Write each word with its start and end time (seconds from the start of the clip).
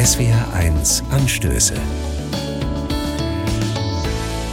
SWR1 0.00 1.02
Anstöße. 1.10 1.74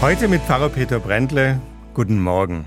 Heute 0.02 0.28
mit 0.28 0.42
Pfarrer 0.42 0.68
Peter 0.68 1.00
Brändle. 1.00 1.62
Guten 1.94 2.22
Morgen. 2.22 2.66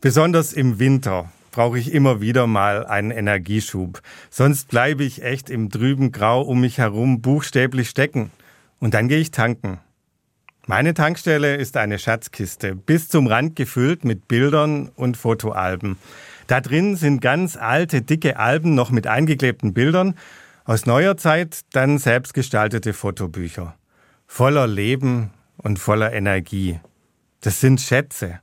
Besonders 0.00 0.52
im 0.54 0.80
Winter 0.80 1.30
brauche 1.52 1.78
ich 1.78 1.94
immer 1.94 2.20
wieder 2.20 2.48
mal 2.48 2.84
einen 2.84 3.12
Energieschub. 3.12 4.02
Sonst 4.28 4.70
bleibe 4.70 5.04
ich 5.04 5.22
echt 5.22 5.48
im 5.50 5.70
trüben 5.70 6.10
Grau 6.10 6.42
um 6.42 6.62
mich 6.62 6.78
herum 6.78 7.22
buchstäblich 7.22 7.90
stecken. 7.90 8.32
Und 8.80 8.92
dann 8.92 9.06
gehe 9.06 9.20
ich 9.20 9.30
tanken. 9.30 9.78
Meine 10.66 10.94
Tankstelle 10.94 11.54
ist 11.54 11.76
eine 11.76 12.00
Schatzkiste, 12.00 12.74
bis 12.74 13.08
zum 13.08 13.28
Rand 13.28 13.54
gefüllt 13.54 14.04
mit 14.04 14.26
Bildern 14.26 14.90
und 14.96 15.16
Fotoalben. 15.16 15.96
Da 16.48 16.60
drin 16.60 16.96
sind 16.96 17.20
ganz 17.20 17.56
alte, 17.56 18.02
dicke 18.02 18.36
Alben 18.36 18.74
noch 18.74 18.90
mit 18.90 19.06
eingeklebten 19.06 19.74
Bildern, 19.74 20.16
aus 20.64 20.86
neuer 20.86 21.16
Zeit 21.16 21.60
dann 21.72 21.98
selbstgestaltete 21.98 22.94
Fotobücher. 22.94 23.76
Voller 24.26 24.66
Leben 24.66 25.30
und 25.58 25.78
voller 25.78 26.12
Energie. 26.12 26.80
Das 27.40 27.60
sind 27.60 27.80
Schätze. 27.80 28.40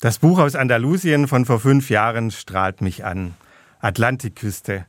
Das 0.00 0.18
Buch 0.18 0.38
aus 0.38 0.54
Andalusien 0.54 1.28
von 1.28 1.46
vor 1.46 1.58
fünf 1.58 1.90
Jahren 1.90 2.30
strahlt 2.30 2.82
mich 2.82 3.04
an. 3.04 3.34
Atlantikküste. 3.80 4.86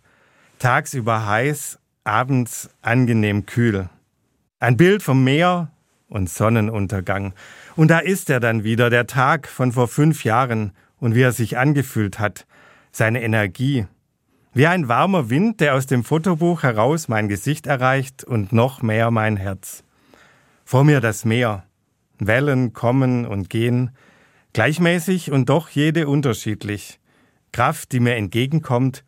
Tagsüber 0.59 1.25
heiß, 1.25 1.79
abends 2.03 2.69
angenehm 2.81 3.45
kühl. 3.45 3.89
Ein 4.59 4.77
Bild 4.77 5.01
vom 5.01 5.23
Meer 5.23 5.71
und 6.07 6.29
Sonnenuntergang. 6.29 7.33
Und 7.77 7.89
da 7.89 7.99
ist 7.99 8.29
er 8.29 8.41
dann 8.41 8.63
wieder, 8.63 8.89
der 8.89 9.07
Tag 9.07 9.47
von 9.47 9.71
vor 9.71 9.87
fünf 9.87 10.25
Jahren 10.25 10.73
und 10.99 11.15
wie 11.15 11.21
er 11.21 11.31
sich 11.31 11.57
angefühlt 11.57 12.19
hat. 12.19 12.45
Seine 12.91 13.23
Energie. 13.23 13.87
Wie 14.53 14.67
ein 14.67 14.89
warmer 14.89 15.29
Wind, 15.29 15.61
der 15.61 15.75
aus 15.75 15.87
dem 15.87 16.03
Fotobuch 16.03 16.63
heraus 16.63 17.07
mein 17.07 17.29
Gesicht 17.29 17.67
erreicht 17.67 18.25
und 18.25 18.51
noch 18.51 18.81
mehr 18.81 19.09
mein 19.09 19.37
Herz. 19.37 19.85
Vor 20.65 20.83
mir 20.83 20.99
das 20.99 21.23
Meer. 21.23 21.63
Wellen 22.19 22.73
kommen 22.73 23.25
und 23.25 23.49
gehen, 23.49 23.91
gleichmäßig 24.51 25.31
und 25.31 25.47
doch 25.47 25.69
jede 25.69 26.09
unterschiedlich. 26.09 26.99
Kraft, 27.53 27.93
die 27.93 28.01
mir 28.01 28.15
entgegenkommt 28.15 29.05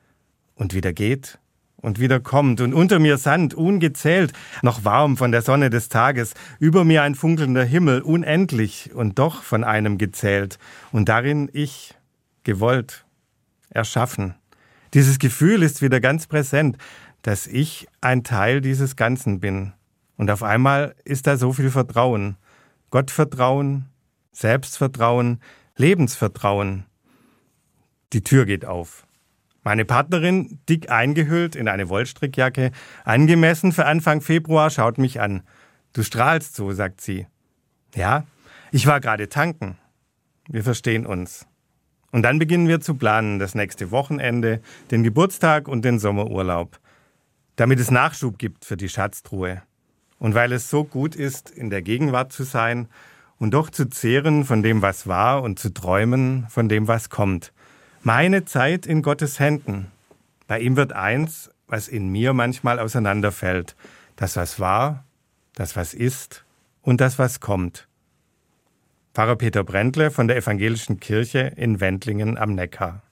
und 0.56 0.74
wieder 0.74 0.94
geht 0.94 1.40
und 1.76 2.00
wieder 2.00 2.22
kommt, 2.22 2.62
und 2.62 2.74
unter 2.74 3.00
mir 3.00 3.18
Sand, 3.18 3.54
ungezählt, 3.54 4.32
noch 4.62 4.86
warm 4.86 5.18
von 5.18 5.34
der 5.34 5.42
Sonne 5.42 5.70
des 5.70 5.90
Tages, 5.90 6.34
über 6.60 6.86
mir 6.86 7.04
ein 7.04 7.16
funkelnder 7.16 7.66
Himmel, 7.66 8.02
unendlich 8.02 8.92
und 8.96 9.20
doch 9.20 9.44
von 9.44 9.66
einem 9.66 9.98
gezählt, 9.98 10.58
und 10.94 11.10
darin 11.10 11.50
ich, 11.52 11.94
gewollt, 12.44 13.06
erschaffen. 13.70 14.36
Dieses 14.94 15.18
Gefühl 15.18 15.64
ist 15.64 15.82
wieder 15.82 16.00
ganz 16.00 16.28
präsent, 16.28 16.78
dass 17.24 17.48
ich 17.48 17.88
ein 18.02 18.24
Teil 18.24 18.62
dieses 18.62 18.96
Ganzen 18.96 19.40
bin. 19.40 19.74
Und 20.18 20.30
auf 20.30 20.44
einmal 20.44 20.96
ist 21.04 21.26
da 21.26 21.38
so 21.38 21.54
viel 21.54 21.72
Vertrauen. 21.72 22.38
Gottvertrauen, 22.92 23.86
Selbstvertrauen, 24.32 25.42
Lebensvertrauen. 25.76 26.86
Die 28.14 28.22
Tür 28.22 28.46
geht 28.46 28.66
auf. 28.66 29.08
Meine 29.64 29.86
Partnerin, 29.86 30.60
dick 30.70 30.92
eingehüllt 30.92 31.56
in 31.56 31.68
eine 31.68 31.90
Wollstrickjacke, 31.90 32.72
angemessen 33.06 33.72
für 33.72 33.86
Anfang 33.86 34.22
Februar, 34.22 34.70
schaut 34.70 34.98
mich 34.98 35.22
an. 35.22 35.42
Du 35.94 36.04
strahlst 36.04 36.56
so, 36.56 36.72
sagt 36.74 37.02
sie. 37.02 37.26
Ja, 37.96 38.26
ich 38.72 38.86
war 38.86 39.00
gerade 39.00 39.30
tanken. 39.30 39.78
Wir 40.50 40.64
verstehen 40.64 41.06
uns. 41.06 41.48
Und 42.14 42.22
dann 42.22 42.38
beginnen 42.38 42.68
wir 42.68 42.80
zu 42.80 42.94
planen, 42.94 43.40
das 43.40 43.56
nächste 43.56 43.90
Wochenende, 43.90 44.62
den 44.92 45.02
Geburtstag 45.02 45.68
und 45.68 45.84
den 45.84 45.98
Sommerurlaub. 45.98 46.80
Damit 47.56 47.80
es 47.80 47.90
Nachschub 47.90 48.38
gibt 48.38 48.66
für 48.66 48.78
die 48.78 48.88
Schatztruhe. 48.88 49.64
Und 50.20 50.36
weil 50.36 50.52
es 50.52 50.70
so 50.70 50.84
gut 50.84 51.16
ist, 51.16 51.50
in 51.50 51.72
der 51.72 51.82
Gegenwart 51.82 52.32
zu 52.32 52.44
sein 52.44 52.88
und 53.40 53.56
doch 53.56 53.72
zu 53.72 53.90
zehren 53.90 54.46
von 54.46 54.62
dem, 54.62 54.84
was 54.84 55.08
war 55.08 55.42
und 55.42 55.58
zu 55.58 55.74
träumen 55.74 56.46
von 56.50 56.70
dem, 56.70 56.88
was 56.88 57.10
kommt. 57.10 57.52
Meine 58.04 58.46
Zeit 58.46 58.86
in 58.86 59.02
Gottes 59.02 59.40
Händen. 59.40 59.88
Bei 60.46 60.60
ihm 60.60 60.76
wird 60.76 60.94
eins, 60.94 61.50
was 61.66 61.88
in 61.88 62.10
mir 62.10 62.34
manchmal 62.34 62.78
auseinanderfällt. 62.78 63.76
Das, 64.18 64.36
was 64.36 64.60
war, 64.60 65.04
das, 65.56 65.76
was 65.76 65.96
ist 65.96 66.46
und 66.84 67.02
das, 67.02 67.18
was 67.18 67.40
kommt. 67.40 67.88
Pfarrer 69.16 69.36
Peter 69.36 69.64
Brändle 69.64 70.10
von 70.10 70.28
der 70.28 70.38
Evangelischen 70.38 71.00
Kirche 71.00 71.54
in 71.56 71.80
Wendlingen 71.80 72.36
am 72.36 72.56
Neckar. 72.56 73.04